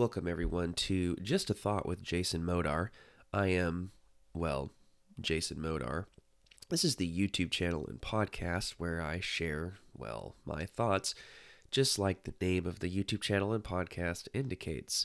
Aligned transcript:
Welcome, 0.00 0.26
everyone, 0.26 0.72
to 0.72 1.14
Just 1.16 1.50
a 1.50 1.54
Thought 1.54 1.84
with 1.84 2.02
Jason 2.02 2.42
Modar. 2.42 2.88
I 3.34 3.48
am, 3.48 3.90
well, 4.32 4.72
Jason 5.20 5.58
Modar. 5.58 6.06
This 6.70 6.84
is 6.84 6.96
the 6.96 7.06
YouTube 7.06 7.50
channel 7.50 7.86
and 7.86 8.00
podcast 8.00 8.76
where 8.78 9.02
I 9.02 9.20
share, 9.20 9.74
well, 9.94 10.36
my 10.46 10.64
thoughts, 10.64 11.14
just 11.70 11.98
like 11.98 12.24
the 12.24 12.32
name 12.40 12.64
of 12.64 12.78
the 12.78 12.88
YouTube 12.88 13.20
channel 13.20 13.52
and 13.52 13.62
podcast 13.62 14.26
indicates. 14.32 15.04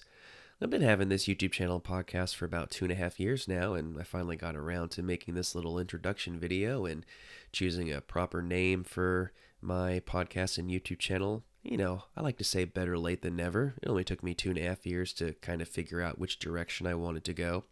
I've 0.62 0.70
been 0.70 0.82
having 0.82 1.10
this 1.10 1.26
YouTube 1.26 1.52
channel 1.52 1.76
and 1.76 1.84
podcast 1.84 2.34
for 2.36 2.46
about 2.46 2.72
two 2.72 2.86
and 2.86 2.92
a 2.94 2.96
half 2.96 3.20
years 3.20 3.50
now, 3.50 3.74
and 3.74 4.00
I 4.00 4.04
finally 4.04 4.38
got 4.38 4.56
around 4.56 4.92
to 4.92 5.04
making 5.04 5.34
this 5.34 5.54
little 5.54 5.78
introduction 5.78 6.40
video 6.40 6.86
and 6.86 7.06
choosing 7.52 7.92
a 7.92 8.00
proper 8.00 8.42
name 8.42 8.86
for 8.86 9.34
my 9.60 10.00
podcast 10.06 10.58
and 10.58 10.70
YouTube 10.70 11.00
channel 11.00 11.44
you 11.66 11.78
know, 11.78 12.04
I 12.16 12.22
like 12.22 12.38
to 12.38 12.44
say 12.44 12.64
better 12.64 12.98
late 12.98 13.24
than 13.24 13.36
never. 13.36 13.74
It 13.82 13.90
only 13.90 14.04
took 14.04 14.22
me 14.22 14.36
two 14.36 14.50
and 14.50 14.60
a 14.60 14.64
half 14.64 14.86
years 14.86 15.12
to 15.14 15.34
kind 15.42 15.62
of 15.62 15.68
figure 15.68 16.00
out 16.00 16.20
which 16.20 16.38
direction 16.38 16.86
I 16.86 16.94
wanted 16.94 17.24
to 17.26 17.34
go. 17.34 17.64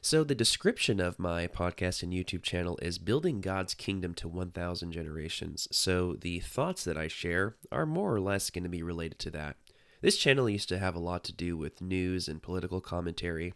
So, 0.00 0.22
the 0.22 0.36
description 0.36 1.00
of 1.00 1.18
my 1.18 1.48
podcast 1.48 2.04
and 2.04 2.12
YouTube 2.12 2.44
channel 2.44 2.78
is 2.80 2.98
Building 2.98 3.40
God's 3.40 3.74
Kingdom 3.74 4.14
to 4.14 4.28
1,000 4.28 4.92
Generations. 4.92 5.66
So, 5.72 6.14
the 6.14 6.38
thoughts 6.38 6.84
that 6.84 6.96
I 6.96 7.08
share 7.08 7.56
are 7.72 7.84
more 7.84 8.14
or 8.14 8.20
less 8.20 8.50
going 8.50 8.62
to 8.62 8.68
be 8.70 8.84
related 8.84 9.18
to 9.20 9.30
that. 9.32 9.56
This 10.00 10.16
channel 10.16 10.48
used 10.48 10.68
to 10.68 10.78
have 10.78 10.94
a 10.94 11.00
lot 11.00 11.24
to 11.24 11.32
do 11.32 11.56
with 11.56 11.82
news 11.82 12.28
and 12.28 12.40
political 12.40 12.80
commentary. 12.80 13.54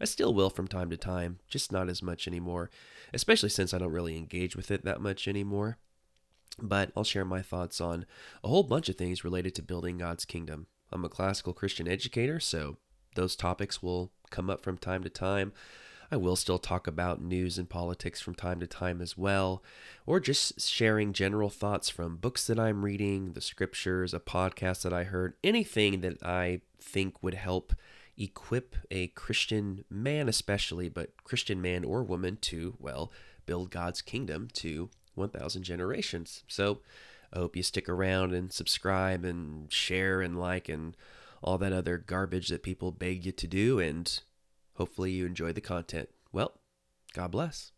I 0.00 0.06
still 0.06 0.32
will 0.32 0.48
from 0.48 0.66
time 0.66 0.88
to 0.88 0.96
time, 0.96 1.40
just 1.46 1.70
not 1.70 1.90
as 1.90 2.02
much 2.02 2.26
anymore, 2.26 2.70
especially 3.12 3.50
since 3.50 3.74
I 3.74 3.78
don't 3.78 3.92
really 3.92 4.16
engage 4.16 4.56
with 4.56 4.70
it 4.70 4.86
that 4.86 5.02
much 5.02 5.28
anymore 5.28 5.76
but 6.60 6.92
I'll 6.96 7.04
share 7.04 7.24
my 7.24 7.42
thoughts 7.42 7.80
on 7.80 8.06
a 8.42 8.48
whole 8.48 8.62
bunch 8.62 8.88
of 8.88 8.96
things 8.96 9.24
related 9.24 9.54
to 9.56 9.62
building 9.62 9.98
God's 9.98 10.24
kingdom. 10.24 10.66
I'm 10.92 11.04
a 11.04 11.08
classical 11.08 11.52
Christian 11.52 11.88
educator, 11.88 12.38
so 12.40 12.76
those 13.14 13.36
topics 13.36 13.82
will 13.82 14.12
come 14.30 14.50
up 14.50 14.62
from 14.62 14.78
time 14.78 15.02
to 15.04 15.10
time. 15.10 15.52
I 16.10 16.16
will 16.16 16.36
still 16.36 16.58
talk 16.58 16.86
about 16.86 17.22
news 17.22 17.56
and 17.56 17.70
politics 17.70 18.20
from 18.20 18.34
time 18.34 18.60
to 18.60 18.66
time 18.66 19.00
as 19.00 19.16
well, 19.16 19.62
or 20.04 20.20
just 20.20 20.60
sharing 20.60 21.14
general 21.14 21.48
thoughts 21.48 21.88
from 21.88 22.18
books 22.18 22.46
that 22.48 22.60
I'm 22.60 22.84
reading, 22.84 23.32
the 23.32 23.40
scriptures, 23.40 24.12
a 24.12 24.20
podcast 24.20 24.82
that 24.82 24.92
I 24.92 25.04
heard, 25.04 25.34
anything 25.42 26.02
that 26.02 26.22
I 26.22 26.60
think 26.78 27.22
would 27.22 27.32
help 27.34 27.74
equip 28.18 28.76
a 28.90 29.06
Christian 29.08 29.86
man, 29.88 30.28
especially, 30.28 30.90
but 30.90 31.12
Christian 31.24 31.62
man 31.62 31.82
or 31.82 32.02
woman 32.02 32.36
to, 32.42 32.76
well, 32.78 33.10
build 33.46 33.70
God's 33.70 34.02
kingdom 34.02 34.48
to 34.54 34.90
1,000 35.14 35.62
generations. 35.62 36.42
So 36.46 36.80
I 37.32 37.38
hope 37.38 37.56
you 37.56 37.62
stick 37.62 37.88
around 37.88 38.32
and 38.32 38.52
subscribe 38.52 39.24
and 39.24 39.72
share 39.72 40.20
and 40.20 40.38
like 40.38 40.68
and 40.68 40.96
all 41.42 41.58
that 41.58 41.72
other 41.72 41.98
garbage 41.98 42.48
that 42.48 42.62
people 42.62 42.92
beg 42.92 43.26
you 43.26 43.32
to 43.32 43.46
do. 43.46 43.78
And 43.78 44.20
hopefully 44.74 45.12
you 45.12 45.26
enjoy 45.26 45.52
the 45.52 45.60
content. 45.60 46.08
Well, 46.32 46.52
God 47.14 47.30
bless. 47.30 47.72